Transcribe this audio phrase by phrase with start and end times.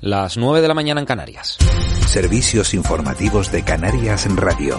[0.00, 1.56] Las 9 de la mañana en Canarias.
[2.06, 4.78] Servicios informativos de Canarias en Radio.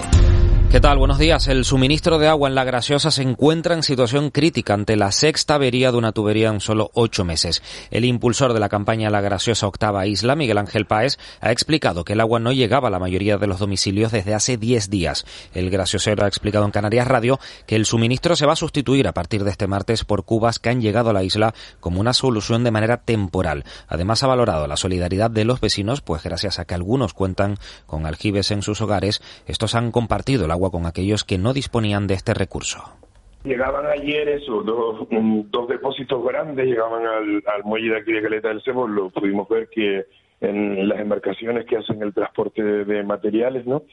[0.71, 0.97] ¿Qué tal?
[0.97, 1.47] Buenos días.
[1.47, 5.55] El suministro de agua en La Graciosa se encuentra en situación crítica ante la sexta
[5.55, 7.63] avería de una tubería en solo ocho meses.
[7.91, 12.11] El impulsor de la campaña La Graciosa Octava Isla, Miguel Ángel Páez, ha explicado que
[12.11, 15.25] el agua no llegaba a la mayoría de los domicilios desde hace diez días.
[15.53, 19.13] El graciosero ha explicado en Canarias Radio que el suministro se va a sustituir a
[19.13, 22.65] partir de este martes por cubas que han llegado a la isla como una solución
[22.65, 23.63] de manera temporal.
[23.87, 28.05] Además ha valorado la solidaridad de los vecinos, pues gracias a que algunos cuentan con
[28.05, 32.13] aljibes en sus hogares, estos han compartido el agua con aquellos que no disponían de
[32.15, 32.83] este recurso.
[33.43, 38.87] Llegaban ayer esos dos, dos depósitos grandes, llegaban al, muelle de aquí Caleta del Cebo,
[38.87, 40.05] lo pudimos ver que
[40.41, 43.83] en las embarcaciones que hacen el transporte de, materiales, ¿no?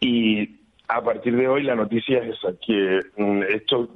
[0.00, 0.56] Y
[0.88, 3.88] a partir de hoy la noticia es esa, que mm, esto,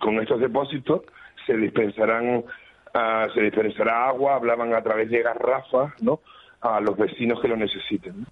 [0.00, 1.02] con estos depósitos
[1.46, 6.20] se dispensarán, uh, se dispensará agua, hablaban a través de garrafas, ¿no?
[6.60, 8.26] A los vecinos que lo necesiten.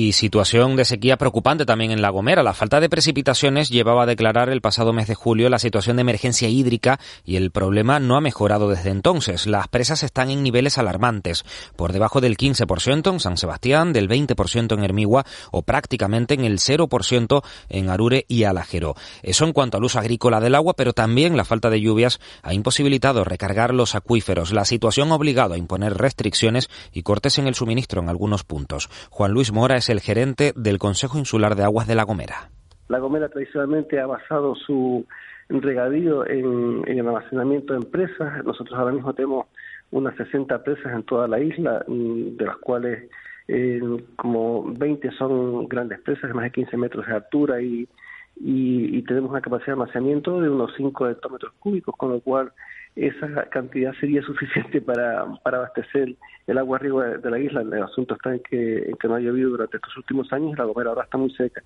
[0.00, 2.44] Y situación de sequía preocupante también en La Gomera.
[2.44, 6.02] La falta de precipitaciones llevaba a declarar el pasado mes de julio la situación de
[6.02, 9.48] emergencia hídrica y el problema no ha mejorado desde entonces.
[9.48, 14.72] Las presas están en niveles alarmantes, por debajo del 15% en San Sebastián, del 20%
[14.72, 18.94] en Hermigua o prácticamente en el 0% en Arure y Alajero.
[19.24, 22.54] Eso en cuanto al uso agrícola del agua, pero también la falta de lluvias ha
[22.54, 24.52] imposibilitado recargar los acuíferos.
[24.52, 28.88] La situación ha obligado a imponer restricciones y cortes en el suministro en algunos puntos.
[29.10, 32.50] Juan Luis Mora es el gerente del Consejo Insular de Aguas de La Gomera.
[32.88, 35.06] La Gomera tradicionalmente ha basado su
[35.48, 38.44] regadío en, el almacenamiento de presas.
[38.44, 39.46] Nosotros ahora mismo tenemos
[39.90, 43.10] unas 60 presas en toda la isla, mm, de las cuales
[43.48, 43.80] eh,
[44.16, 47.88] como 20 son grandes presas de más de 15 metros de altura y,
[48.36, 52.52] y, tenemos una capacidad de almacenamiento de unos 5 hectómetros cúbicos, con lo cual
[52.96, 56.16] esa cantidad sería suficiente para, para abastecer
[56.46, 57.60] el agua arriba de la isla.
[57.62, 60.90] El asunto está en que, no ha llovido durante estos últimos años y la gomera
[60.90, 61.62] ahora está muy seca.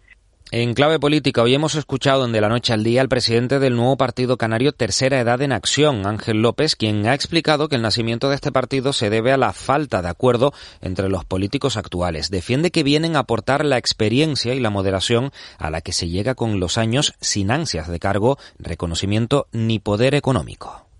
[0.51, 3.75] En clave política, hoy hemos escuchado en De la Noche al Día al presidente del
[3.75, 8.29] nuevo partido canario Tercera Edad en Acción, Ángel López, quien ha explicado que el nacimiento
[8.29, 12.31] de este partido se debe a la falta de acuerdo entre los políticos actuales.
[12.31, 16.35] Defiende que vienen a aportar la experiencia y la moderación a la que se llega
[16.35, 20.92] con los años sin ansias de cargo, reconocimiento ni poder económico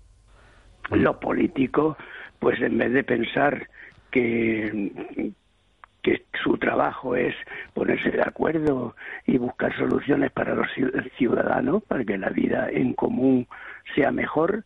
[0.91, 1.97] los políticos,
[2.39, 3.67] pues en vez de pensar
[4.11, 5.33] que,
[6.01, 7.35] que su trabajo es
[7.73, 8.95] ponerse de acuerdo
[9.25, 10.67] y buscar soluciones para los
[11.17, 13.47] ciudadanos, para que la vida en común
[13.95, 14.63] sea mejor,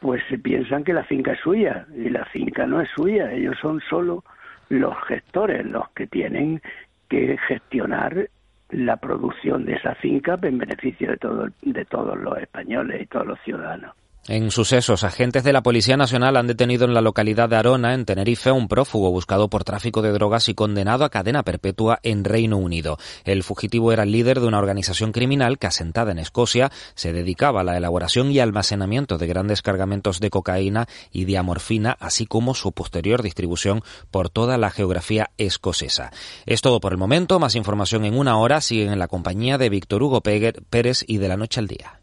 [0.00, 3.56] pues se piensan que la finca es suya y la finca no es suya, ellos
[3.60, 4.24] son solo
[4.68, 6.62] los gestores los que tienen
[7.08, 8.28] que gestionar
[8.70, 13.26] la producción de esa finca en beneficio de, todo, de todos los españoles y todos
[13.26, 13.94] los ciudadanos.
[14.30, 18.04] En sucesos, agentes de la Policía Nacional han detenido en la localidad de Arona, en
[18.04, 22.22] Tenerife, a un prófugo buscado por tráfico de drogas y condenado a cadena perpetua en
[22.22, 22.96] Reino Unido.
[23.24, 27.62] El fugitivo era el líder de una organización criminal que, asentada en Escocia, se dedicaba
[27.62, 32.70] a la elaboración y almacenamiento de grandes cargamentos de cocaína y diamorfina, así como su
[32.70, 33.82] posterior distribución
[34.12, 36.12] por toda la geografía escocesa.
[36.46, 37.40] Es todo por el momento.
[37.40, 38.60] Más información en una hora.
[38.60, 41.99] Siguen en la compañía de Víctor Hugo Pérez y de la noche al día.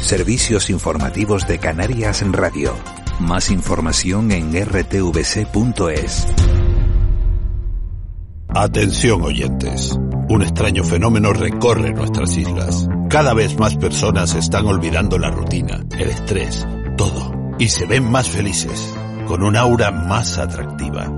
[0.00, 2.74] Servicios informativos de Canarias Radio.
[3.18, 6.26] Más información en rtvc.es.
[8.48, 9.98] Atención oyentes.
[10.28, 12.88] Un extraño fenómeno recorre nuestras islas.
[13.10, 17.32] Cada vez más personas están olvidando la rutina, el estrés, todo.
[17.58, 18.94] Y se ven más felices,
[19.26, 21.12] con un aura más atractiva.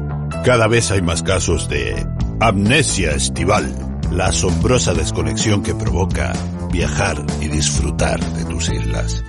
[0.44, 2.06] Cada vez hay más casos de
[2.40, 3.74] amnesia estival,
[4.10, 6.32] la asombrosa desconexión que provoca
[6.72, 9.24] viajar y disfrutar de tus islas.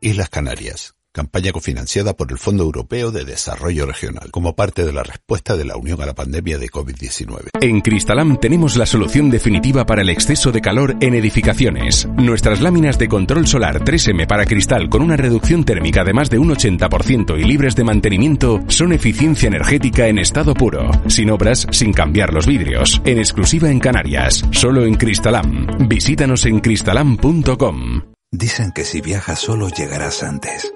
[0.00, 5.02] Islas Canarias, campaña cofinanciada por el Fondo Europeo de Desarrollo Regional, como parte de la
[5.02, 7.52] respuesta de la Unión a la pandemia de COVID-19.
[7.58, 12.06] En Cristalam tenemos la solución definitiva para el exceso de calor en edificaciones.
[12.18, 16.38] Nuestras láminas de control solar 3M para cristal con una reducción térmica de más de
[16.38, 21.94] un 80% y libres de mantenimiento son eficiencia energética en estado puro, sin obras, sin
[21.94, 25.88] cambiar los vidrios, en exclusiva en Canarias, solo en Cristalam.
[25.88, 28.02] Visítanos en cristalam.com.
[28.30, 30.75] Dicen que si viajas solo llegarás antes.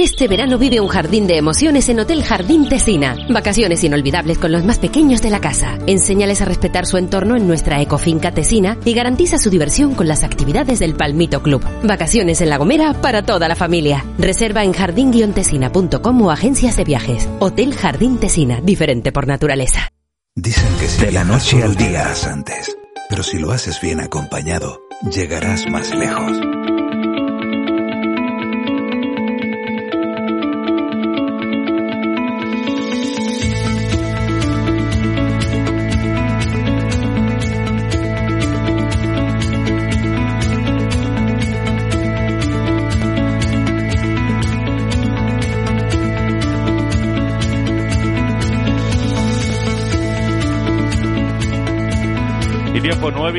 [0.00, 3.16] Este verano vive un jardín de emociones en Hotel Jardín Tesina.
[3.30, 5.76] Vacaciones inolvidables con los más pequeños de la casa.
[5.88, 10.22] Enséñales a respetar su entorno en nuestra ecofinca Tesina y garantiza su diversión con las
[10.22, 11.64] actividades del Palmito Club.
[11.82, 14.04] Vacaciones en La Gomera para toda la familia.
[14.18, 17.28] Reserva en jardín-tesina.com o agencias de viajes.
[17.40, 19.90] Hotel Jardín Tesina, diferente por naturaleza.
[20.36, 22.76] Dicen que si de la noche al día antes,
[23.10, 24.78] pero si lo haces bien acompañado,
[25.10, 26.38] llegarás más lejos.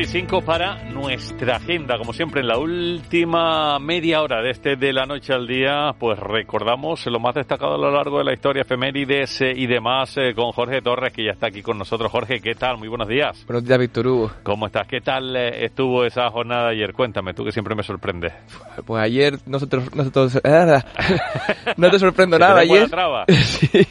[0.00, 0.78] 9 y 5 para
[1.10, 1.98] nuestra agenda.
[1.98, 6.16] Como siempre, en la última media hora de este de la noche al día, pues
[6.16, 10.34] recordamos lo más destacado a lo largo de la historia, efemérides eh, y demás, eh,
[10.36, 12.12] con Jorge Torres, que ya está aquí con nosotros.
[12.12, 12.78] Jorge, ¿qué tal?
[12.78, 13.44] Muy buenos días.
[13.44, 14.30] Buenos días, Víctor Hugo.
[14.44, 14.86] ¿Cómo estás?
[14.86, 16.92] ¿Qué tal eh, estuvo esa jornada ayer?
[16.92, 18.32] Cuéntame, tú que siempre me sorprendes.
[18.86, 20.10] Pues ayer no, se te, no,
[21.90, 22.88] te sorprendo nada ayer.
[23.28, 23.84] sí,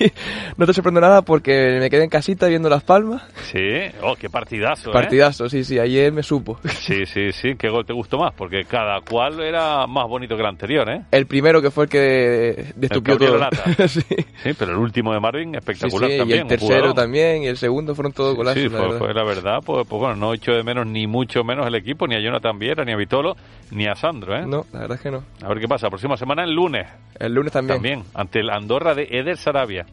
[0.56, 3.24] no te sorprendo nada porque me quedé en casita viendo Las Palmas.
[3.52, 3.60] Sí,
[4.04, 4.92] oh, qué partidazo.
[4.92, 6.58] Partidazo, sí, sí, ayer me supo.
[6.64, 7.56] Sí, sí, sí.
[7.58, 8.34] ¿Qué gol te gustó más?
[8.34, 11.02] Porque cada cual era más bonito que el anterior, ¿eh?
[11.12, 13.40] El primero que fue el que destupió todo.
[13.88, 14.02] sí.
[14.02, 14.54] sí.
[14.58, 16.40] pero el último de Marvin, espectacular sí, también.
[16.40, 18.62] Y el tercero también, y el segundo fueron todos golazos.
[18.62, 19.60] Sí, fue, fue, la verdad.
[19.66, 22.58] Pues, pues, bueno, no echo de menos ni mucho menos el equipo, ni a Jonathan
[22.58, 23.36] Viera, ni a Vitolo,
[23.72, 24.46] ni a Sandro, ¿eh?
[24.46, 25.24] No, la verdad es que no.
[25.44, 25.90] A ver qué pasa.
[25.90, 26.88] Próxima semana, el lunes.
[27.20, 27.78] El lunes también.
[27.78, 29.86] También, ante el Andorra de Eder Sarabia.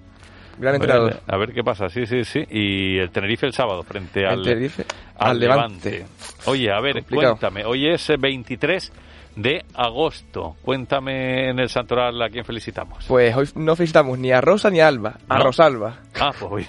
[0.59, 1.21] Gran entrenador.
[1.27, 2.45] A ver qué pasa, sí, sí, sí.
[2.51, 4.85] Y el Tenerife el sábado frente al, Tenerife,
[5.19, 5.91] al, al Levante.
[5.91, 6.13] Levante.
[6.47, 7.37] Oye, a ver, Complicado.
[7.37, 7.65] cuéntame.
[7.65, 8.93] Hoy es 23
[9.37, 10.57] de agosto.
[10.63, 13.05] Cuéntame en el Santoral a quién felicitamos.
[13.07, 15.45] Pues hoy no felicitamos ni a Rosa ni a Alba, a ¿No?
[15.45, 15.99] Rosalba.
[16.19, 16.67] Ah, pues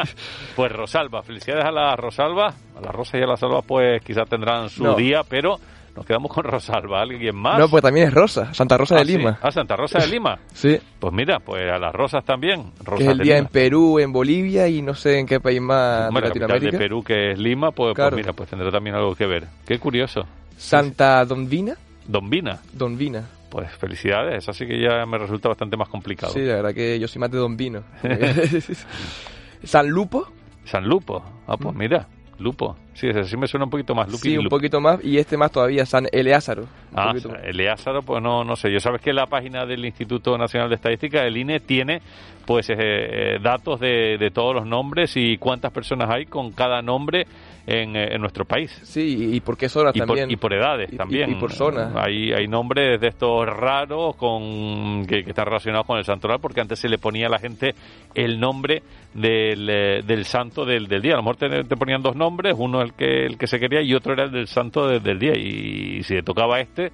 [0.56, 2.48] Pues Rosalba, felicidades a la Rosalba.
[2.76, 4.94] A la Rosa y a la Salva, pues quizás tendrán su No.
[4.94, 5.58] día, pero
[5.98, 7.02] nos quedamos con Rosalba.
[7.02, 7.58] ¿Alguien más?
[7.58, 9.16] No, pues también es Rosa, Santa Rosa Ah, de sí.
[9.18, 9.38] Lima.
[9.42, 10.38] Ah, Santa Rosa de Lima.
[10.54, 12.70] Sí, Pues mira, pues a las Rosas también.
[12.78, 13.46] que Rosas es el día Lima.
[13.46, 16.72] en Perú, en Bolivia y no sé en qué país más Bueno, de Latinoamérica.
[16.72, 19.46] de Perú, que es Lima, pues, pues mira, pues tendrá también algo que ver.
[19.66, 20.22] Qué curioso.
[20.56, 21.74] Santa Donvina,
[22.06, 23.24] Don Vina, Donvina.
[23.50, 24.38] pues felicidades.
[24.44, 26.32] Eso sí que ya me resulta bastante más complicado.
[26.32, 27.82] Sí, la verdad que yo soy más de Don Vino.
[29.64, 30.26] San Lupo,
[30.64, 31.22] San Lupo.
[31.46, 32.06] Ah, pues mira,
[32.38, 32.76] Lupo.
[32.98, 34.10] Sí, ese sí me suena un poquito más.
[34.18, 34.98] Sí, un poquito más.
[35.04, 36.64] Y este más todavía, San Eleázaro.
[36.94, 37.24] Ah, más.
[37.44, 38.72] Eleázaro, pues no, no sé.
[38.72, 42.00] Yo sabes que la página del Instituto Nacional de Estadística, el INE, tiene
[42.44, 46.80] pues eh, eh, datos de, de todos los nombres y cuántas personas hay con cada
[46.80, 47.26] nombre
[47.66, 48.70] en, eh, en nuestro país.
[48.84, 50.30] Sí, y por qué zonas Y por, también.
[50.30, 51.30] y por edades Y- también.
[51.30, 51.92] y por zonas.
[51.94, 56.62] Hay, hay nombres de estos raros con que, que están relacionados con el santoral, porque
[56.62, 57.74] antes se le ponía a la gente
[58.14, 59.66] el nombre del,
[60.06, 61.12] del santo del, del día.
[61.12, 63.80] A lo mejor te, te ponían dos nombres, uno el que, el que se quería
[63.82, 65.32] y otro era el del santo de- del día.
[65.36, 66.90] Y, si te tocaba este,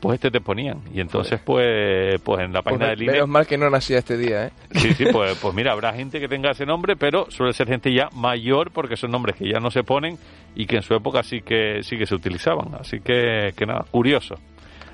[0.00, 0.80] pues este te ponían.
[0.94, 3.12] Y entonces, pues, pues en la Pues página me- del INE...
[3.12, 4.50] menos mal que no nacía este día, ¿eh?
[4.72, 7.92] Sí, sí, pues, pues mira, habrá gente que tenga ese nombre, pero suele ser gente
[7.92, 10.16] ya mayor porque son nombres que ya no se ponen
[10.54, 12.74] y que en su época sí que sí que se utilizaban.
[12.78, 14.36] Así que, que nada, curioso.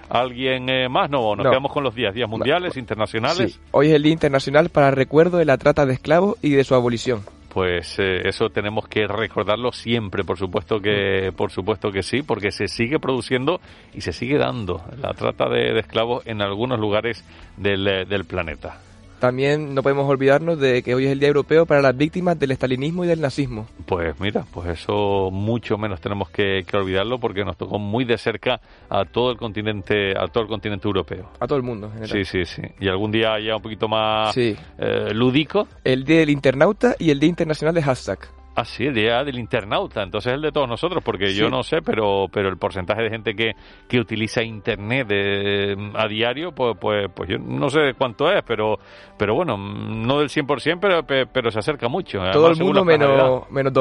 [0.09, 1.09] ¿Alguien eh, más?
[1.11, 1.51] No, nos No.
[1.51, 3.53] quedamos con los días, días mundiales, internacionales.
[3.55, 3.61] Sí.
[3.71, 6.63] Hoy es el Día Internacional para el Recuerdo de la Trata de Esclavos y de
[6.65, 7.23] su abolición.
[7.55, 12.51] Pues eh, eso tenemos que recordarlo siempre, por supuesto que por supuesto que sí, porque
[12.51, 13.61] se sigue produciendo
[13.95, 17.25] y se sigue dando la trata de, esclavos en algunos lugares
[17.57, 18.81] del planeta.
[19.21, 22.51] También no podemos olvidarnos de que hoy es el Día Europeo para las víctimas del
[22.51, 23.67] estalinismo y del nazismo.
[23.87, 28.19] Pues mira, pues eso mucho menos tenemos que, que olvidarlo porque nos tocó muy de
[28.19, 31.31] cerca a todo el continente, a todo el continente europeo.
[31.41, 31.87] A todo el mundo.
[31.97, 32.27] en Sí, general.
[32.27, 32.63] sí, sí.
[32.81, 34.55] Y algún día ya un poquito más Sí.
[34.79, 35.67] eh, lúdico.
[35.85, 38.19] El Día del Internauta y el Día Internacional de Hashtag.
[38.57, 41.83] Ah, sí, el día del internauta, entonces el de todos nosotros, porque yo no sé,
[41.83, 43.57] pero pero el porcentaje de gente que,
[43.89, 48.79] que utiliza internet eh, a diario, pues, pues pues yo no sé cuánto es, pero
[49.19, 52.19] pero bueno, no del 100%, pero pe- pero se acerca mucho.
[52.19, 53.73] todo además, el mundo de menos, menos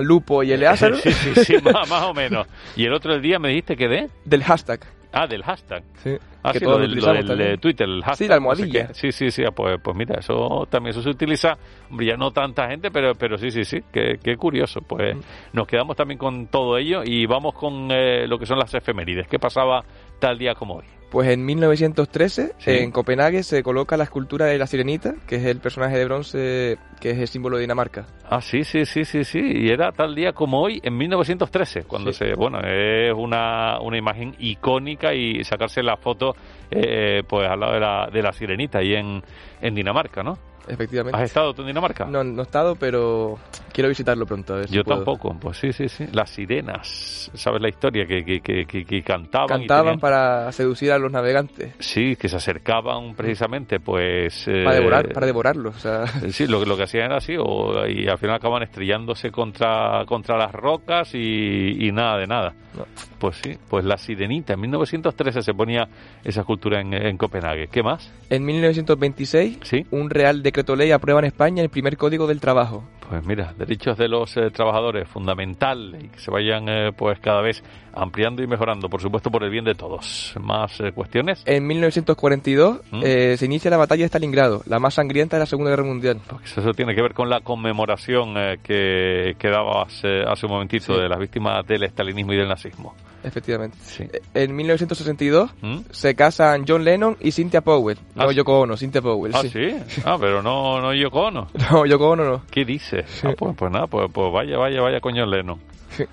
[0.00, 2.46] Lupo y Eleazar Sí, sí, sí, más, más o menos.
[2.76, 4.80] Y el otro día me dijiste que de del hashtag.
[5.12, 5.82] Ah, del hashtag.
[6.02, 6.16] Sí.
[6.42, 8.16] Ah, que sí, lo del, lo del, eh, Twitter, el hashtag.
[8.16, 8.94] Sí, la no sé almohadilla.
[8.94, 11.56] sí, sí, sí, ah, pues, pues mira, eso también eso se utiliza,
[11.90, 14.80] hombre, ya no tanta gente, pero, pero sí, sí, sí, qué, qué curioso.
[14.82, 15.20] Pues Mm.
[15.54, 19.26] nos quedamos también con todo ello y vamos con eh, lo que son las efemérides.
[19.28, 19.82] ¿Qué pasaba
[20.20, 20.84] tal día como hoy?
[21.10, 22.70] Pues en 1913, Sí.
[22.70, 26.78] en Copenhague, se coloca la escultura de la sirenita, que es el personaje de bronce
[27.00, 28.04] que es el símbolo de Dinamarca.
[28.28, 29.38] Ah, sí, sí, sí, sí, sí.
[29.40, 32.18] Y era tal día como hoy, en 1913, cuando Sí.
[32.26, 36.34] se, bueno, es una, una imagen icónica y sacarse la foto,
[36.70, 39.22] eh, pues al lado de la, de la sirenita ahí en,
[39.62, 40.36] en Dinamarca, ¿no?
[40.68, 41.16] Efectivamente.
[41.16, 42.04] ¿Has estado tú en Dinamarca?
[42.04, 43.38] No, no he estado, pero
[43.78, 44.54] quiero visitarlo pronto.
[44.54, 44.96] A ver si Yo puedo.
[45.04, 46.04] tampoco, pues sí, sí, sí.
[46.12, 48.04] Las sirenas, ¿sabes la historia?
[48.06, 49.46] Que, que, que, que, cantaban.
[49.46, 54.44] y Cantaban tenían- para seducir a los navegantes, Sí, que se acercaban precisamente, pues...
[54.46, 55.76] para, eh, devorar, para devorarlos.
[55.76, 59.30] O sea, Sí, lo, lo que hacían era así, o, y al final acaban estrellándose
[59.30, 62.54] contra, contra las rocas y, y nada de nada.
[62.76, 62.84] No.
[63.18, 65.88] Pues sí, pues la sirenita, en 1913 se ponía
[66.24, 67.68] esa escultura en, en Copenhague.
[67.68, 68.12] ¿Qué más?
[68.30, 69.86] en 1926, Sí.
[69.90, 72.84] un Real Decreto Ley aprueba en España el primer Código del Trabajo.
[73.08, 77.42] Pues mira, derechos de los eh, trabajadores, fundamental, y que se vayan eh, pues cada
[77.42, 80.32] vez ampliando y mejorando, por supuesto por el bien de todos.
[80.40, 81.42] ¿Más eh, cuestiones?
[81.46, 83.00] En 1942 ¿Mm?
[83.04, 86.20] eh, se inicia la batalla de Stalingrado, la más sangrienta de la Segunda Guerra Mundial.
[86.28, 90.52] Pues eso tiene que ver con la conmemoración eh, que, que dabas eh, hace un
[90.52, 91.00] momentito Sí.
[91.00, 92.94] de las víctimas del estalinismo y del nazismo.
[93.24, 93.76] Efectivamente.
[93.80, 94.04] Sí.
[94.32, 95.78] En 1962 ¿Mm?
[95.90, 97.98] se casan John Lennon y Cynthia Powell.
[98.16, 98.32] Ah, No.
[98.32, 99.32] Yoko Ono, Cynthia Powell.
[99.34, 99.48] Ah, sí.
[99.50, 100.02] sí.
[100.04, 101.48] Ah, pero no, no Yoko Ono.
[101.72, 102.42] No, Yoko Ono no.
[102.50, 103.22] ¿Qué dices?
[103.24, 105.58] Ah, pues, pues nada, pues, pues vaya, vaya, vaya coño Leno.
[105.90, 106.04] Sí.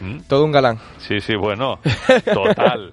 [0.00, 0.18] ¿Mm?
[0.28, 0.78] Todo un galán.
[0.98, 1.78] Sí, sí, bueno.
[2.32, 2.92] Total.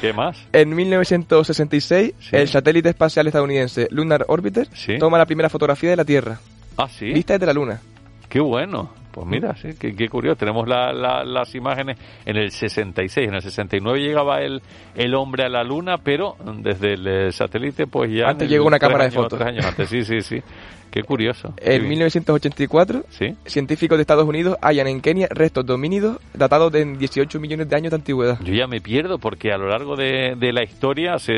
[0.00, 0.46] ¿Qué más?
[0.52, 2.36] En 1966, Sí.
[2.36, 4.98] el satélite espacial estadounidense Lunar Orbiter Sí.
[4.98, 6.38] toma la primera fotografía de la Tierra,
[6.76, 7.06] Ah, sí.
[7.12, 7.80] vista desde la Luna.
[8.28, 8.90] Qué bueno.
[9.12, 10.36] Pues mira, sí, qué, qué curioso.
[10.36, 11.96] Tenemos la- la- las imágenes
[12.26, 13.26] en el 66.
[13.28, 14.60] En el 69 llegaba el,
[14.94, 18.28] el hombre a la luna, pero desde el satélite, pues ya.
[18.28, 19.38] Antes llegó una cámara de años, fotos.
[19.38, 20.42] Tres años antes, sí, sí, sí.
[20.90, 21.52] Qué curioso.
[21.58, 21.88] En bien.
[21.90, 23.34] 1984, Sí.
[23.44, 27.90] científicos de Estados Unidos hallan en Kenia restos domínidos datados de 18 millones de años
[27.90, 28.38] de antigüedad.
[28.42, 31.32] Yo ya me pierdo porque a lo largo de, de la historia se,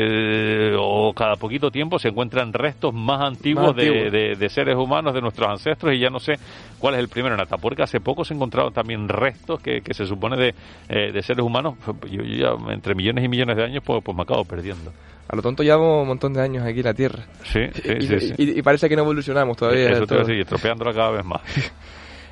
[0.79, 4.09] o cada poquito tiempo se encuentran restos más antiguos, Más de-.
[4.09, 6.33] De, de seres humanos, de nuestros ancestros, y ya no sé
[6.79, 7.35] cuál es el primero.
[7.35, 10.53] En Atapuerca hace poco se encontraron también restos que, que se supone de,
[10.87, 11.75] eh, de seres humanos.
[12.09, 14.91] Yo, yo ya entre millones y millones de años pues, pues me acabo perdiendo.
[15.31, 17.23] A lo tonto llevamos un montón de años aquí en la Tierra.
[17.43, 18.19] Sí, sí, y, sí.
[18.19, 18.33] sí.
[18.37, 19.91] y- y parece que no evolucionamos todavía.
[19.91, 21.41] Eso te voy a estropeándola cada vez más.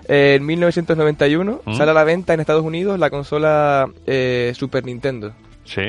[0.10, 1.74] En 1991 ¿Mm?
[1.74, 5.34] sale a la venta en Estados Unidos la consola eh, Super Nintendo.
[5.66, 5.82] Sí.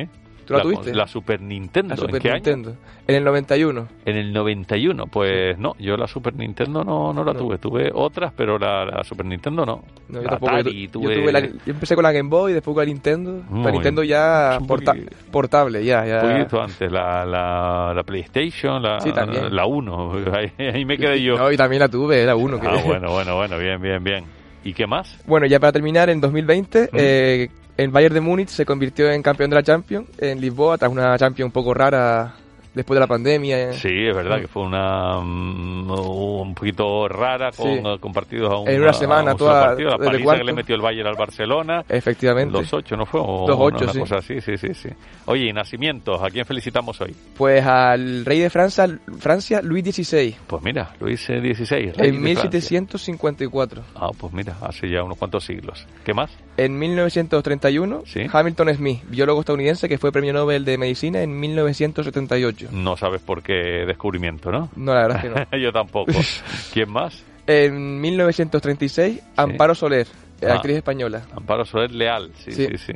[0.49, 0.95] ¿Tú la la, tuviste?
[0.95, 1.95] La Super Nintendo.
[1.95, 2.35] La ¿En qué año?
[2.37, 2.75] Nintendo.
[3.07, 3.89] En el 91.
[4.05, 7.39] En el 91, pues no, yo la Super Nintendo no, no la No.
[7.39, 7.59] tuve.
[7.59, 9.83] Tuve otras, pero la, la Super Nintendo no.
[10.09, 10.53] No, yo La tampoco.
[10.55, 11.15] Atari, yo tuve...
[11.21, 13.43] tuve la- yo empecé con la Game Boy, después con la Nintendo.
[13.49, 14.95] Muy la Nintendo ya porta-
[15.31, 16.05] portable, ya.
[16.07, 16.21] ya.
[16.21, 19.55] Poquito antes, la, la, la PlayStation, la, Sí, también.
[19.55, 20.13] la 1.
[20.33, 21.37] Ahí, ahí me quedé yo.
[21.37, 22.59] No, y también la tuve, era uno.
[22.61, 24.25] que- Ah, bueno, bueno, bueno, bien, bien, bien.
[24.65, 25.23] ¿Y qué más?
[25.27, 26.97] Bueno, ya para terminar, en 2020, ¿Mm?
[26.99, 30.91] eh, el Bayern de Múnich se convirtió en campeón de la Champions en Lisboa, tras
[30.91, 32.35] una Champions un poco rara
[32.79, 33.73] después de la pandemia.
[33.75, 37.83] Sí, es verdad que fue una mm, un poquito rara con, Sí.
[38.01, 39.91] con partidos a un, En una a semana un solo toda- partido.
[39.91, 41.85] La paliza que le metió el Bayern al Barcelona.
[41.89, 42.57] Efectivamente.
[42.59, 43.21] 2-8, ¿no fue?
[43.23, 43.99] O 2-8, una sí.
[44.01, 44.89] cosa así, sí, sí, sí.
[45.27, 47.15] Oye, y nacimientos, ¿a quién felicitamos hoy?
[47.37, 48.87] Pues al rey de Francia,
[49.19, 52.81] Francia Luis XVI, Pues mira, Luis XVI, rey en de Francia.
[52.81, 53.83] 1754.
[53.95, 55.87] Ah, pues mira, hace ya unos cuantos siglos.
[56.05, 56.31] ¿Qué más?
[56.57, 58.23] En 1931, Sí.
[58.33, 62.68] Hamilton Smith, biólogo estadounidense que fue premio Nobel de Medicina en 1978.
[62.73, 64.69] No sabes por qué descubrimiento, ¿no?
[64.77, 65.59] No, la verdad es que no.
[65.63, 66.13] Yo tampoco.
[66.73, 67.25] ¿Quién más?
[67.47, 70.07] En 1936, Amparo Soler,
[70.43, 70.55] Ah.
[70.55, 71.23] actriz española.
[71.35, 72.79] Amparo Soler Leal, sí, sí, Sí.
[72.79, 72.93] sí.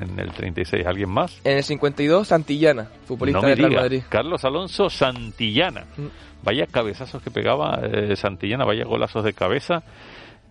[0.00, 1.40] En el 36, ¿alguien más?
[1.44, 3.82] En el 52, Santillana, futbolista no me del Real.
[3.82, 4.02] Madrid.
[4.08, 5.84] Carlos Alonso Santillana.
[5.96, 6.06] Mm.
[6.42, 9.82] Vaya cabezazos que pegaba eh, Santillana, vaya golazos de cabeza.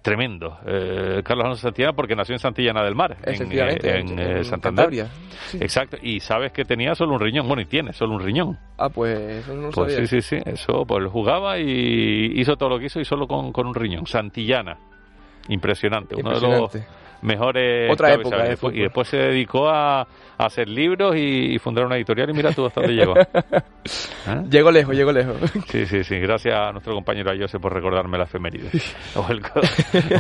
[0.03, 0.59] Tremendo.
[0.67, 4.43] Eh, Carlos Alonso Santillana porque nació en Santillana del Mar, en, eh, en, eh, en
[4.43, 4.83] Santander.
[4.85, 5.07] Cantabria.
[5.47, 5.57] Sí.
[5.61, 5.97] Exacto.
[6.01, 7.47] Y sabes que tenía solo un riñón.
[7.47, 8.59] Bueno, y tiene solo un riñón.
[8.77, 10.07] Ah, pues eso no lo Pues sabía.
[10.07, 10.43] sí, sí, sí.
[10.45, 14.05] Eso, pues jugaba y hizo todo lo que hizo y solo con, con un riñón.
[14.05, 14.77] Santillana.
[15.47, 16.15] Impresionante.
[16.15, 17.02] Uno de los Impresionante.
[17.23, 18.75] Mejores Otra época de y, después, fútbol.
[18.77, 20.05] y después se dedicó a, a
[20.37, 23.15] hacer libros y, y fundar una editorial y mira tú hasta dónde llegó.
[24.27, 24.43] ¿Eh?
[24.49, 25.35] Llegó lejos, llegó lejos.
[25.69, 26.17] Sí, sí, sí.
[26.19, 28.69] Gracias a nuestro compañero Ayose por recordarme la efeméride.
[29.15, 29.41] O, el-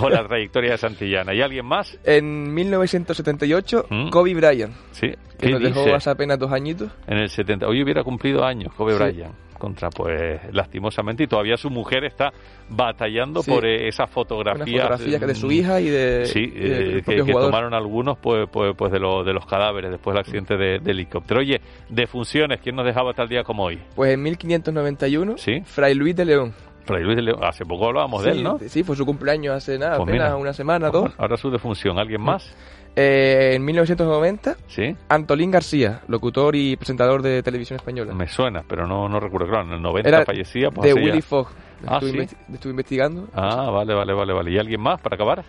[0.01, 1.33] o la trayectoria de Santillana.
[1.33, 1.97] ¿Y alguien más?
[2.03, 4.09] En 1978, ¿Mm?
[4.09, 5.07] Kobe Bryant, Sí.
[5.39, 6.91] que ¿Qué nos dejó hace apenas dos añitos.
[7.07, 7.67] En el 70.
[7.67, 8.99] Hoy hubiera cumplido años, Kobe Sí.
[9.03, 9.33] Bryant.
[9.63, 12.33] Contra, pues lastimosamente, y todavía su mujer está
[12.69, 14.89] batallando por eh, esas fotografías.
[14.89, 16.25] fotografías de su hija y de.
[16.25, 20.75] Sí, que, tomaron algunos pues, pues, pues de, de los cadáveres después del accidente de,
[20.85, 21.39] helicóptero.
[21.39, 23.79] Oye, de funciones, ¿quién nos dejaba tal día como hoy?
[23.95, 25.61] Pues en 1591, ¿Sí?
[25.63, 26.53] Fray Luis de León.
[26.83, 28.59] Fray Luis de León, hace poco hablábamos de él, ¿no?
[28.59, 31.13] Sí, fue su cumpleaños hace nada, pues apenas una semana, dos.
[31.17, 32.53] Ahora su defunción, ¿alguien más?
[32.95, 34.95] Eh, en 1990, ¿Sí?
[35.09, 38.13] Antolín García, locutor y presentador de televisión española.
[38.13, 39.47] Me suena, pero no, no recuerdo.
[39.47, 40.69] Claro, en el 90 fallecía.
[40.69, 41.49] Pues de Willy Fogg.
[41.85, 43.27] Ah, estuve, estuve, investigando.
[43.33, 44.51] Ah, vale, vale, vale, vale.
[44.51, 45.43] ¿Y alguien más para acabar?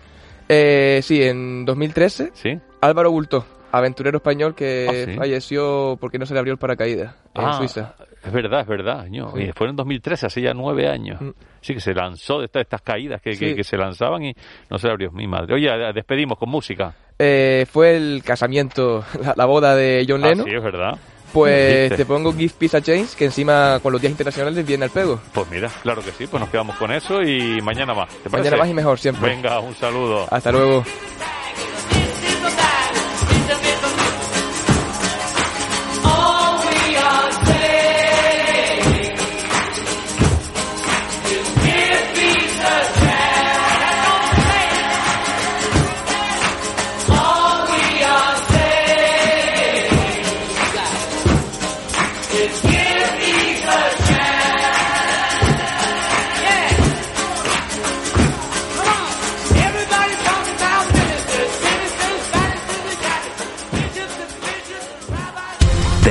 [0.48, 2.58] Eh, sí, en 2013, ¿Sí?
[2.80, 7.44] Álvaro Bulto, aventurero español que ah, falleció porque no se le abrió el paracaídas en
[7.44, 7.94] ah, Suiza.
[8.26, 9.06] Es verdad, es verdad.
[9.10, 11.20] Y fue en 2013, hace ya nueve años.
[11.20, 11.30] Mm.
[11.60, 14.34] Sí, que se lanzó de estas, caídas que, que, se lanzaban y
[14.70, 15.54] no se abrió mi madre.
[15.54, 16.94] Oye, despedimos con música.
[17.18, 19.04] Eh, fue el casamiento,
[19.36, 20.46] la, boda de John Lennon.
[20.46, 20.98] Ah, sí, es verdad.
[21.32, 24.90] Pues te pongo Give Peace a Change, que encima con los días internacionales viene al
[24.90, 25.20] pego.
[25.32, 28.08] Pues mira, claro que sí, pues nos quedamos con eso y mañana más.
[28.30, 29.30] mañana más y mejor siempre.
[29.30, 30.28] Venga, un saludo.
[30.30, 30.84] Hasta luego.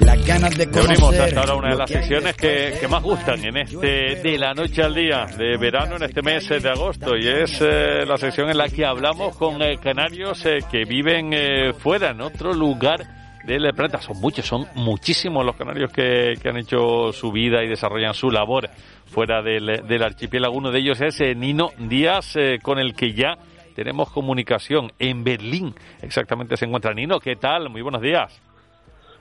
[0.00, 1.20] las ganas de conocer.
[1.20, 4.82] hasta ahora una de las sesiones que, que, más gustan en este de la noche
[4.82, 8.58] al día de verano en este mes de agosto y es eh, la sesión en
[8.58, 11.30] la que hablamos con eh, canarios eh, que viven
[11.74, 13.06] fuera, en otro lugar
[13.44, 14.00] del planeta.
[14.00, 18.30] Son muchos, son muchísimos los canarios que, que han hecho su vida y desarrollan su
[18.30, 18.68] labor
[19.06, 20.54] fuera del, del archipiélago.
[20.54, 23.38] Uno de ellos es Nino Díaz, con el que ya
[23.74, 25.74] tenemos comunicación en Berlín.
[26.02, 27.18] Exactamente se encuentra Nino.
[27.18, 27.70] ¿Qué tal?
[27.70, 28.49] Muy buenos días.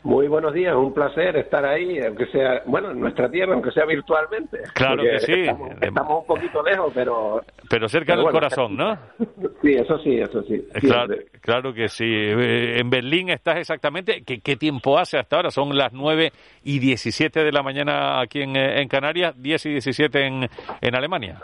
[0.04, 3.86] Muy buenos días, un placer estar ahí, aunque sea, bueno, en nuestra tierra, aunque sea
[3.86, 4.60] virtualmente.
[4.74, 5.46] Claro que sí.
[5.82, 7.42] Estamos, un poquito lejos, pero...
[7.70, 8.98] Pero cerca del corazón, ¿no?
[9.62, 10.66] Sí, eso sí, eso sí.
[10.80, 12.06] Claro, claro, que sí.
[12.06, 15.52] Eh, en Berlín estás exactamente, ¿qué, ¿qué, tiempo hace hasta ahora?
[15.52, 16.32] Son las 9
[16.64, 21.40] y 17 de la mañana aquí en, en Canarias, 10 y 17 en, en Alemania.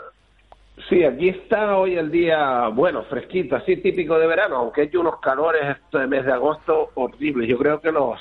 [0.88, 5.20] Sí, aquí está hoy el día, bueno, fresquito, así típico de verano, aunque hay unos
[5.20, 7.48] calores este mes de agosto horribles.
[7.48, 8.20] Yo creo que los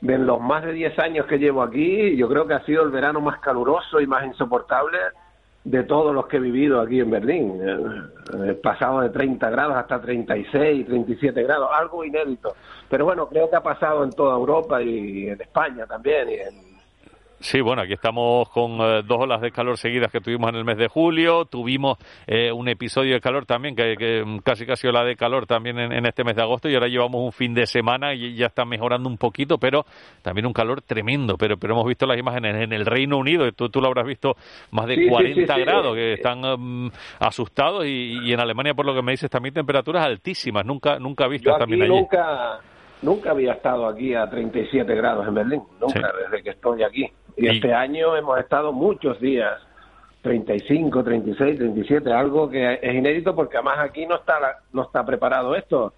[0.00, 2.90] de los más de 10 años que llevo aquí, yo creo que ha sido el
[2.90, 4.98] verano más caluroso y más insoportable
[5.64, 7.60] de todos los que he vivido aquí en Berlín.
[8.46, 12.54] He pasado de 30 grados hasta 36, 37 grados, algo inédito.
[12.88, 16.67] Pero bueno, creo que ha pasado en toda Europa y en España también y en
[17.40, 20.64] Sí, bueno, aquí estamos con eh, dos olas de calor seguidas que tuvimos en el
[20.64, 21.44] mes de julio.
[21.44, 21.96] Tuvimos
[22.26, 26.24] eh, un episodio de calor también, que, casi casi ola de calor también en, este
[26.24, 26.68] mes de agosto.
[26.68, 29.86] Y ahora llevamos un fin de semana y ya está mejorando un poquito, pero
[30.20, 31.36] también un calor tremendo.
[31.38, 34.36] Pero, pero hemos visto las imágenes en el Reino Unido, tú, tú lo habrás visto,
[34.72, 37.86] más de 40 grados, que están um, asustados.
[37.86, 40.66] Y, en Alemania, por lo que me dices, también temperaturas altísimas.
[40.66, 41.90] Nunca, nunca visto también allí.
[41.90, 42.60] Nunca,
[43.02, 47.10] nunca había estado aquí a 37 grados en Berlín, nunca, desde que estoy aquí.
[47.36, 49.60] Y, este año hemos estado muchos días,
[50.22, 54.38] 35, 36, 37, algo que es inédito porque además aquí no está
[54.72, 55.94] no está preparado esto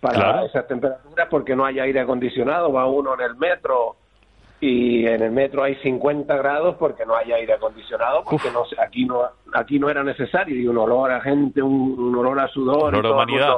[0.00, 3.96] para esas temperaturas porque no hay aire acondicionado, va uno en el metro
[4.60, 9.04] y en el metro hay 50 grados porque no hay aire acondicionado porque no aquí
[9.04, 13.06] no aquí no era necesario y un olor a gente un, olor a sudor olor
[13.06, 13.56] a humanidad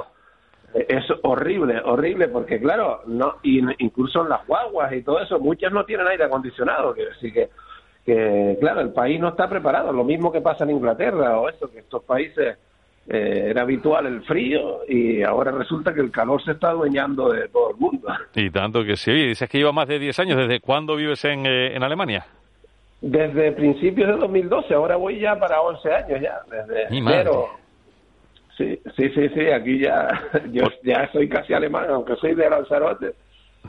[0.75, 5.85] es horrible, horrible, porque claro, no incluso en las guaguas y todo eso, muchas no
[5.85, 7.49] tienen aire acondicionado, así que,
[8.05, 11.71] que claro, el país no está preparado, lo mismo que pasa en Inglaterra o eso,
[11.71, 12.59] que estos países
[13.09, 17.49] eh, era habitual el frío y ahora resulta que el calor se está adueñando de
[17.49, 18.09] todo el mundo.
[18.35, 21.47] Y tanto que sí, dices que lleva más de 10 años, ¿desde cuándo vives en,
[21.47, 22.27] eh, en Alemania?
[23.01, 27.49] Desde principios de 2012, ahora voy ya para 11 años ya, desde enero
[28.59, 30.09] Sí, sí, sí, sí, aquí ya,
[30.53, 33.15] yo ya soy casi alemán, aunque soy de Lanzarote.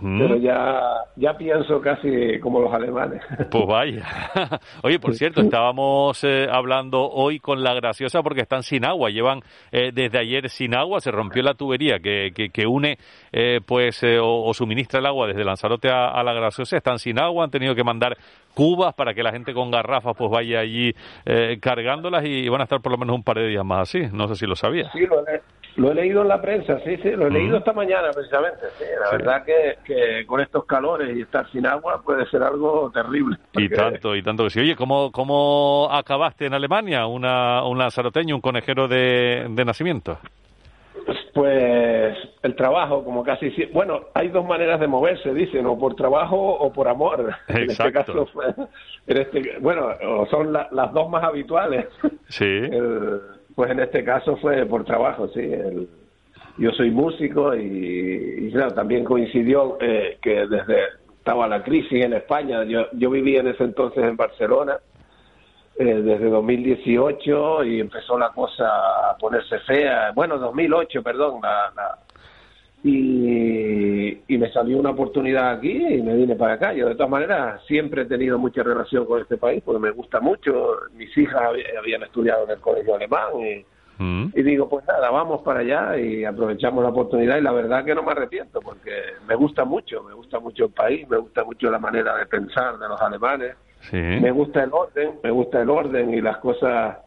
[0.02, 0.80] Pero ya,
[1.16, 3.22] ya pienso casi como los alemanes.
[3.52, 4.06] Pues vaya.
[4.84, 9.10] Oye, por cierto, estábamos eh, hablando hoy con la graciosa porque están sin agua.
[9.10, 11.00] Llevan eh, desde ayer sin agua.
[11.00, 12.98] Se rompió la tubería que, que, une
[13.32, 16.78] eh, pues o, suministra el agua desde Lanzarote a, la graciosa.
[16.78, 17.46] Están sin agua.
[17.46, 18.18] Han tenido que mandar
[18.54, 20.94] cubas para que la gente con garrafas pues vaya allí
[21.62, 24.08] cargándolas y van a estar por lo menos un par de días más así.
[24.12, 24.92] No sé si lo sabía.
[24.92, 25.24] Sí, lo,
[25.80, 28.68] lo he leído en la prensa, sí, sí, lo he leído esta mañana precisamente.
[28.78, 32.92] Sí, la verdad que, que, con estos calores y estar sin agua puede ser algo
[32.94, 33.38] terrible.
[33.54, 34.60] Y tanto, y tanto que sí.
[34.60, 37.08] Oye, ¿cómo, cómo acabaste en Alemania?
[37.08, 40.20] Una, un lanzaroteño, un conejero de, de nacimiento.
[41.34, 46.36] Pues el trabajo, como casi bueno, hay dos maneras de moverse, dicen, o por trabajo
[46.36, 47.34] o por amor.
[47.48, 47.54] Exacto.
[47.58, 48.46] En este caso fue,
[49.08, 49.88] en este, bueno,
[50.30, 51.88] son las dos más habituales.
[52.28, 52.46] Sí.
[52.46, 55.42] El, pues en este caso fue por trabajo, sí.
[56.58, 60.78] yo soy músico y, claro, también coincidió eh, que desde
[61.18, 64.78] estaba la crisis en España, yo, yo vivía en ese entonces en Barcelona,
[65.78, 71.98] eh, desde 2018 y empezó la cosa a ponerse fea, bueno, 2008, perdón, la,
[72.82, 72.88] y,
[74.28, 76.74] y, me salió una oportunidad aquí y me vine para acá.
[76.74, 80.20] Yo de todas maneras siempre he tenido mucha relación con este país porque me gusta
[80.20, 80.78] mucho.
[80.94, 81.42] Mis hijas
[81.78, 83.66] habían estudiado en el colegio alemán y,
[84.04, 84.34] mm.
[84.36, 87.96] y, digo, pues nada, vamos para allá y aprovechamos la oportunidad y la verdad que
[87.96, 88.92] no me arrepiento porque
[89.28, 92.78] me gusta mucho, me gusta mucho el país, me gusta mucho la manera de pensar
[92.78, 93.56] de los alemanes.
[93.94, 96.98] Me gusta el orden, me gusta el orden y las cosas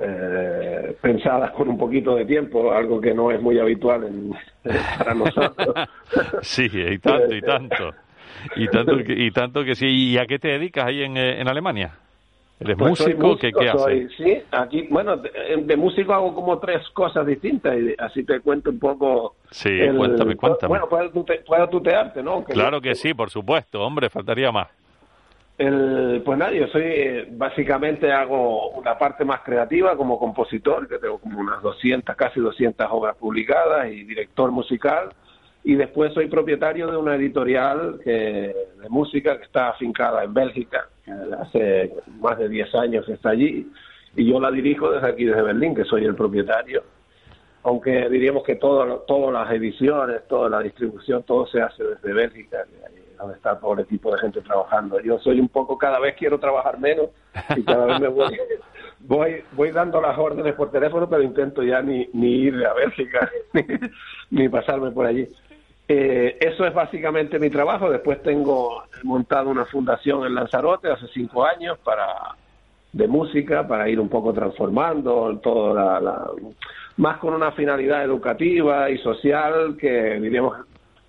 [0.00, 4.32] eh, pensadas con un poquito de tiempo, algo que no es muy habitual en,
[4.98, 5.74] para nosotros.
[6.42, 7.94] sí, y tanto, y tanto.
[8.56, 9.86] Y tanto, que, y tanto que sí.
[9.86, 11.94] ¿Y a qué te dedicas ahí en, en Alemania?
[12.60, 13.36] ¿Eres pues músico?
[13.36, 14.12] ¿Qué, qué haces?
[14.16, 18.78] Sí, aquí, bueno, de, músico hago como tres cosas distintas y así te cuento un
[18.78, 19.36] poco.
[19.50, 20.68] Sí, cuéntame, cuéntame.
[20.68, 21.10] Bueno, puedo,
[21.44, 22.44] puedo tutearte, ¿no?
[22.44, 24.68] claro que sí, por supuesto, hombre, faltaría más.
[25.56, 31.18] El, pues nada, yo soy, básicamente hago una parte más creativa como compositor, que tengo
[31.18, 35.10] como unas 200, casi 200 obras publicadas y director musical.
[35.62, 38.10] Y después soy propietario de una editorial que,
[38.80, 40.88] de música que está afincada en Bélgica,
[41.40, 43.70] hace más de 10 años está allí.
[44.16, 46.82] Y yo la dirijo desde aquí, desde Berlín, que soy el propietario.
[47.62, 52.58] Aunque diríamos que todo, todas las ediciones, toda la distribución, todo se hace desde Bélgica
[53.24, 55.00] donde está el equipo de gente trabajando.
[55.00, 57.08] Yo soy un poco, cada vez quiero trabajar menos
[57.56, 58.38] y cada vez me voy,
[59.00, 63.30] voy, voy dando las órdenes por teléfono, pero intento ya ni, ni ir a Bélgica,
[64.30, 65.26] ni, pasarme por allí.
[65.88, 67.90] Eh, eso es básicamente mi trabajo.
[67.90, 72.06] Después tengo montado una fundación en Lanzarote hace cinco años para
[72.92, 76.30] de música para ir un poco transformando todo la, la,
[76.96, 80.58] más con una finalidad educativa y social que diríamos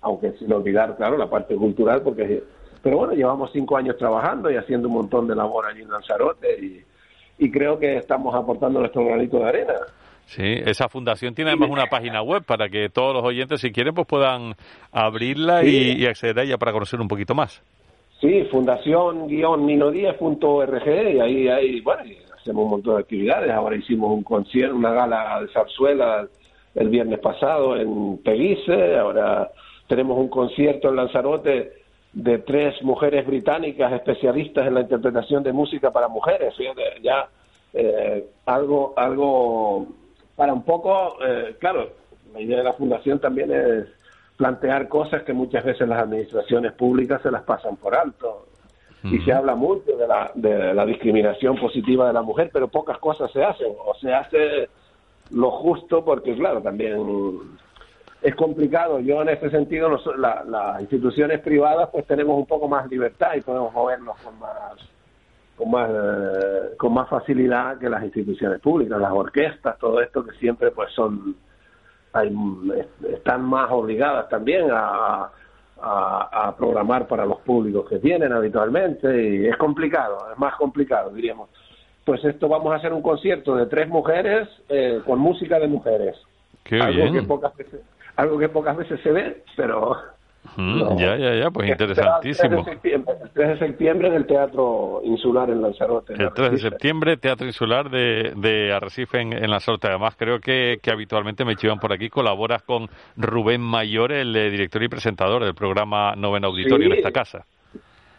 [0.06, 2.42] aunque sin olvidar, claro, la parte cultural, porque...
[2.82, 6.64] Pero bueno, llevamos cinco años trabajando y haciendo un montón de labor allí en Lanzarote
[6.64, 6.84] y,
[7.38, 9.74] y creo que estamos aportando nuestro granito de arena.
[10.26, 13.94] Sí, esa fundación tiene además una página web para que todos los oyentes, si quieren,
[13.94, 14.54] pues puedan
[14.90, 17.62] abrirla y, acceder a ella para conocer un poquito más.
[18.20, 22.02] Sí, fundación-minodías.org y ahí, ahí bueno,
[22.36, 23.52] hacemos un montón de actividades.
[23.52, 26.26] Ahora hicimos un concierto, una gala de zarzuela
[26.74, 29.48] el viernes pasado en Peguise, ahora
[29.86, 31.72] tenemos un concierto en Lanzarote
[32.12, 36.54] de tres mujeres británicas especialistas en la interpretación de música para mujeres.
[37.02, 37.28] ya
[37.74, 39.86] eh, algo, algo
[40.34, 41.90] para un poco, eh, claro,
[42.32, 43.86] la idea de la fundación también es
[44.36, 48.46] plantear cosas que muchas veces las administraciones públicas se las pasan por alto.
[49.04, 52.98] Y se habla mucho de la, de la discriminación positiva de la mujer, pero pocas
[52.98, 53.72] cosas se hacen.
[53.84, 54.68] O se hace
[55.30, 56.96] lo justo porque, claro, también
[58.22, 59.00] es complicado.
[59.00, 63.72] Yo en ese sentido, las instituciones privadas pues tenemos un poco más libertad y podemos
[63.72, 64.72] movernos con más
[65.56, 70.32] con más eh, con más facilidad que las instituciones públicas, las orquestas, todo esto que
[70.32, 71.36] siempre pues son
[73.12, 75.30] están más obligadas también a,
[75.82, 81.50] a, programar para los públicos que tienen habitualmente y es complicado, es más complicado diríamos.
[82.04, 86.16] Pues esto vamos a hacer un concierto de tres mujeres eh, con música de mujeres.
[86.64, 87.80] Qué algo que pocas veces
[88.16, 89.96] algo que pocas veces se ve, pero...
[90.96, 92.64] ya, ya, ya, pues interesantísimo.
[92.82, 93.02] El
[93.34, 96.14] 3, de septiembre, en el Teatro Insular en Lanzarote.
[96.14, 99.88] El 3 de septiembre, Teatro Insular de, de Arrecife en, en, Lanzarote.
[99.88, 102.08] Además, creo que, que habitualmente me chivan por aquí.
[102.08, 107.12] Colaboras con Rubén Mayor, el eh, director y presentador del programa Novena Auditorio en esta
[107.12, 107.44] casa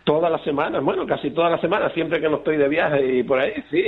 [0.08, 3.24] todas las semanas, bueno, casi todas las semanas, siempre que no estoy de viaje y
[3.24, 3.84] por ahí, sí,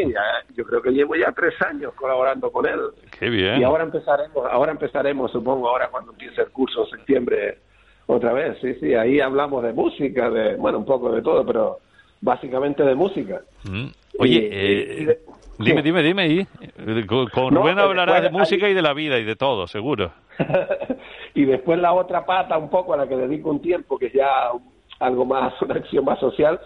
[0.54, 2.78] yo creo que llevo ya tres años colaborando con él.
[3.18, 3.62] Qué bien.
[3.62, 7.60] Y ahora empezaremos, ahora empezaremos, supongo, ahora cuando empiece el curso en septiembre,
[8.08, 11.78] otra vez, sí, sí, ahí hablamos de música, de, bueno, un poco de todo, pero
[12.20, 13.40] básicamente de música.
[13.64, 13.88] Mm.
[14.20, 15.20] Oye, eh,
[15.58, 16.46] dime, dime, dime, y
[17.06, 20.12] con, Rubén hablarás de música y de la vida y de todo, seguro.
[21.34, 24.52] y después la otra pata, un poco a la que dedico un tiempo, que ya
[25.00, 26.60] algo más, una acción más social,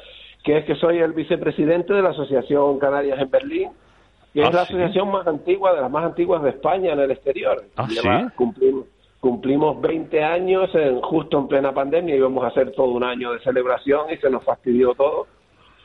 [0.43, 3.69] que es que soy el vicepresidente de la Asociación Canarias en Berlín,
[4.33, 7.11] que es ah, la asociación más antigua, de las más antiguas de España en el
[7.11, 7.63] exterior.
[7.77, 7.87] ¿Ah,
[8.35, 8.85] cumplimos,
[9.23, 13.39] cumplimos 20 años en, justo en plena pandemia, íbamos a hacer todo un año de
[13.39, 15.27] celebración y se nos fastidió todo.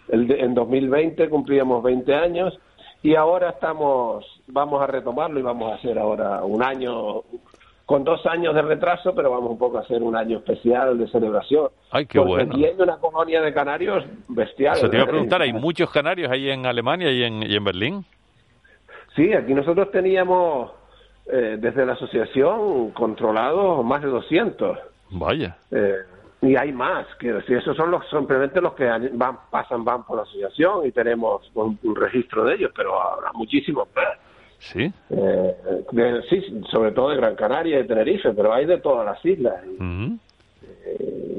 [0.09, 2.59] El en 2020 cumplíamos 20 años
[3.01, 7.23] y ahora estamos, vamos a retomarlo y vamos a hacer ahora un año
[7.89, 11.09] con dos años de retraso, pero vamos un poco a hacer un año especial de
[11.09, 11.71] celebración.
[11.91, 12.55] Ay, qué bueno.
[12.55, 14.79] Hay una colonia de canarios bestial.
[14.79, 18.05] te iba a preguntar, ¿hay muchos canarios ahí en Alemania y en, y en Berlín?
[19.17, 20.71] Sí, aquí nosotros teníamos
[21.33, 24.79] eh, desde la asociación controlados más de 200.
[25.13, 25.57] Vaya.
[25.71, 25.97] Eh,
[26.43, 30.19] y hay más, quiero decir, esos son los simplemente los que van, pasan, van por
[30.19, 34.28] la asociación y tenemos un, registro de ellos, pero habrá muchísimos más.
[34.59, 34.93] Sí.
[35.11, 39.25] Eh, sí, sobre todo de Gran Canaria y de Tenerife, pero hay de todas las
[39.25, 39.63] islas.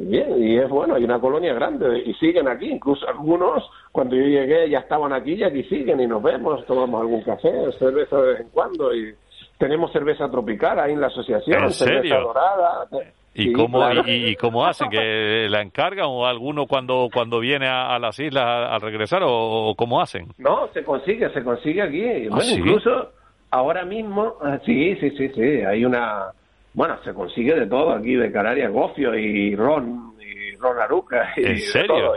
[0.09, 4.23] bien, y es bueno, hay una colonia grande y siguen aquí, incluso algunos, cuando yo
[4.23, 8.27] llegué ya estaban aquí y aquí siguen y nos vemos, tomamos algún café, cerveza de
[8.27, 9.13] vez en cuando y
[9.59, 12.87] tenemos cerveza tropical ahí en la asociación, ¿En cerveza dorada.
[13.33, 14.89] ¿Y, cómo, y, cómo hacen?
[14.89, 20.01] ¿Que la encargan o alguno cuando cuando viene a, las islas al regresar o, cómo
[20.01, 20.27] hacen?
[20.37, 22.03] No, se consigue, se consigue aquí.
[22.31, 23.11] ¿Ah, incluso
[23.51, 26.31] ahora mismo, ah, sí, sí, sí, sí, hay una...
[26.73, 31.33] Bueno, se consigue de todo aquí, de Canarias, gofio y ron, y ron aruca.
[31.37, 32.13] Y ¿En serio?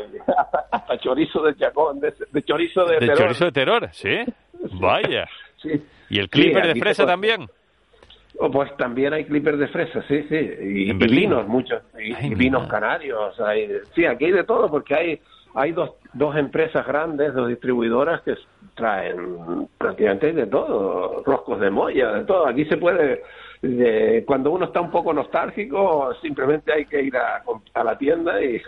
[0.70, 4.24] hasta chorizo de chacón, de, chorizo de, de chorizo de terror, ¿sí?
[4.80, 5.28] Vaya.
[5.56, 5.70] Sí.
[6.10, 7.48] ¿Y el clipper de fresa también?
[8.38, 10.36] Oh, pues también hay clippers de fresa, sí, sí.
[10.36, 11.82] Y, vinos, muchos.
[11.98, 13.38] Y, vinos canarios.
[13.40, 15.20] Hay, sí, aquí hay de todo, porque hay
[15.54, 18.34] hay dos, dos empresas grandes, dos distribuidoras que
[18.74, 22.46] traen prácticamente de todo, roscos de molla, de todo.
[22.46, 23.22] Aquí se puede,
[23.60, 27.42] de, cuando uno está un poco nostálgico, simplemente hay que ir a,
[27.74, 28.62] a la tienda y...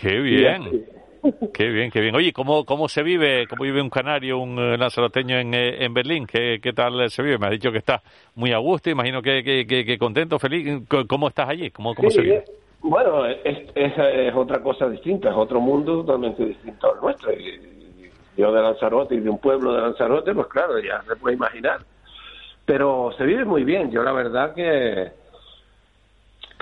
[0.00, 0.84] ¡Qué bien!
[1.54, 2.14] Qué bien, qué bien.
[2.14, 5.94] Oye, ¿cómo, cómo se vive, cómo vive un canario, un eh, lanzaroteño en, eh, en
[5.94, 6.26] Berlín?
[6.26, 7.38] ¿Qué, ¿Qué tal se vive?
[7.38, 8.02] Me has dicho que está
[8.34, 10.82] muy a gusto, imagino que, que, contento, feliz.
[11.08, 11.70] ¿Cómo estás allí?
[11.70, 12.44] ¿Cómo, cómo se vive?
[12.80, 17.30] Bueno, es, es, otra cosa distinta, es otro mundo totalmente distinto al nuestro.
[18.36, 21.80] yo de Lanzarote y de un pueblo de Lanzarote, pues claro, ya se puede imaginar.
[22.64, 23.90] Pero se vive muy bien.
[23.92, 25.12] Yo la verdad que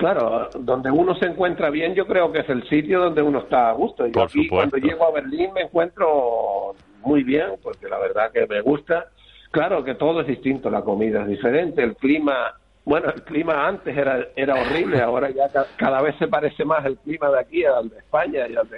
[0.01, 3.69] Claro, donde uno se encuentra bien, yo creo que es el sitio donde uno está
[3.69, 4.07] a gusto.
[4.07, 8.61] Yo aquí, cuando llego a Berlín me encuentro muy bien, porque la verdad que me
[8.61, 9.11] gusta.
[9.51, 12.51] Claro que todo es distinto, la comida es diferente, el clima,
[12.83, 16.97] bueno, el clima antes era, era horrible, ahora ya cada vez se parece más el
[16.97, 18.77] clima de aquí al de España y al de...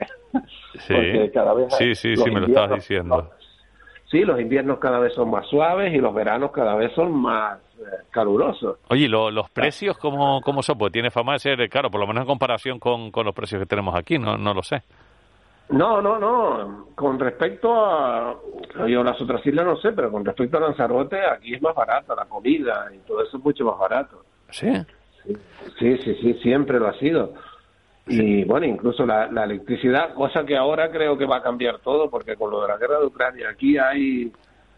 [0.79, 3.29] Sí, cada vez sí, sí, sí, me lo estabas diciendo.
[4.11, 7.59] Sí, los inviernos cada vez son más suaves y los veranos cada vez son más
[8.11, 8.77] caluroso.
[8.89, 10.77] Oye, ¿los precios cómo, cómo son?
[10.77, 13.59] Pues tiene fama de ser caro, por lo menos en comparación con, con los precios
[13.59, 14.83] que tenemos aquí, no, no lo sé.
[15.69, 16.87] No, no, no.
[16.93, 18.35] Con respecto a.
[18.87, 22.13] Yo las otras islas no sé, pero con respecto a Lanzarote, aquí es más barata
[22.15, 24.23] la comida y todo eso es mucho más barato.
[24.51, 24.71] ¿Sí?
[25.79, 27.33] Sí, sí, sí, siempre lo ha sido.
[28.05, 32.09] Y bueno, incluso la, la electricidad, cosa que ahora creo que va a cambiar todo,
[32.09, 34.31] porque con lo de la guerra de Ucrania aquí hay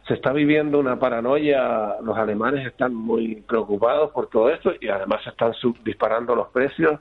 [0.07, 5.23] se está viviendo una paranoia, los alemanes están muy preocupados por todo esto y además
[5.23, 6.99] se están disparando los precios.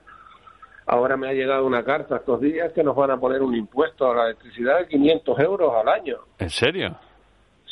[0.87, 4.11] Ahora me ha llegado una carta estos días que nos van a poner un impuesto
[4.11, 6.17] a la electricidad de 500 euros al año.
[6.38, 6.97] ¿En serio?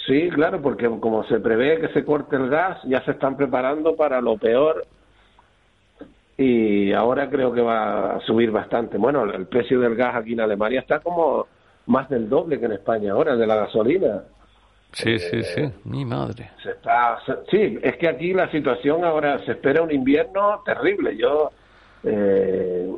[0.06, 3.94] Sí, claro, porque como se prevé que se corte el gas, ya se están preparando
[3.96, 4.84] para lo peor
[6.36, 8.98] y ahora creo que va a subir bastante.
[8.98, 11.46] Bueno, el precio del gas aquí en Alemania está como
[11.86, 14.22] más del doble que en España ahora, de la gasolina.
[14.92, 16.50] Sí, sí, sí, mi madre.
[16.62, 17.18] Se está,
[17.50, 21.16] sí, es que aquí la situación ahora se espera un invierno terrible.
[21.16, 21.50] Yo,
[22.04, 22.90] eh,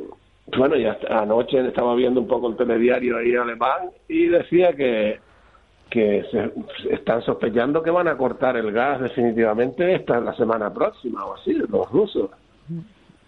[0.56, 5.20] bueno, ya anoche estaba viendo un poco el telediario ahí alemán y decía que,
[5.88, 6.50] que se,
[6.92, 11.52] están sospechando que van a cortar el gas definitivamente esta la semana próxima o así,
[11.52, 12.30] los rusos.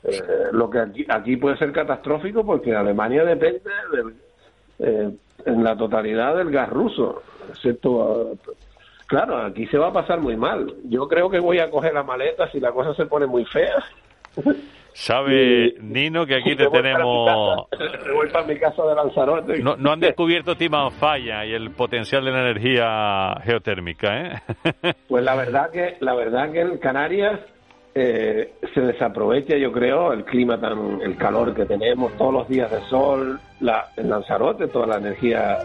[0.02, 4.14] Eh, lo que aquí, aquí puede ser catastrófico porque Alemania depende del,
[4.79, 8.37] eh, en la totalidad del gas ruso, excepto
[9.07, 10.72] claro, aquí se va a pasar muy mal.
[10.85, 13.83] Yo creo que voy a coger la maleta si la cosa se pone muy fea.
[14.92, 17.66] Sabe Nino que aquí te tenemos.
[18.14, 19.59] voy para mi casa de Lanzarote.
[19.59, 24.42] No, no han descubierto Timanfaya y el potencial de la energía geotérmica, ¿eh?
[25.07, 27.40] Pues la verdad que la verdad que en Canarias
[27.98, 32.70] eh, se desaprovecha, yo creo, el clima tan, el calor que tenemos, todos los días
[32.70, 35.61] de sol, la, el Lanzarote, toda la energía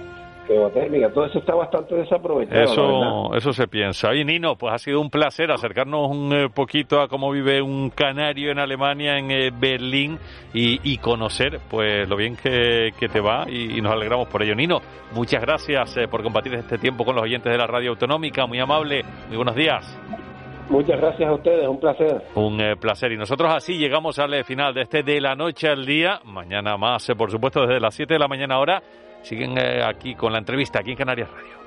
[0.48, 2.64] geotérmica, todo eso está bastante desaprovechado.
[2.64, 4.16] Eso, eso se piensa.
[4.16, 7.90] Y Nino, pues ha sido un placer acercarnos un eh, poquito a cómo vive un
[7.90, 10.18] canario en Alemania, en eh, Berlín,
[10.54, 14.56] y, conocer pues lo bien que, te va y, nos alegramos por ello.
[14.56, 14.80] Nino,
[15.14, 19.04] muchas gracias por compartir este tiempo con los oyentes de la radio autonómica, muy amable,
[19.28, 20.31] muy buenos días.
[20.72, 22.24] Muchas gracias a ustedes, un placer.
[22.34, 23.12] Un eh, placer.
[23.12, 26.22] Y nosotros así llegamos al eh, final de este de la noche al día.
[26.24, 28.82] Mañana más, eh, por supuesto, desde las 7 de la mañana ahora.
[29.22, 31.61] Siguen aquí con la entrevista, aquí en Canarias Radio.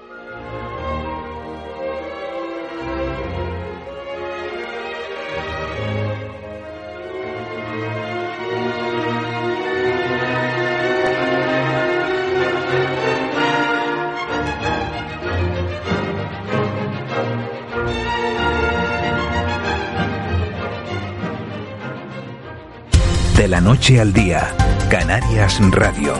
[23.44, 24.57] De la noche al día,
[24.88, 26.14] Canarias Radio.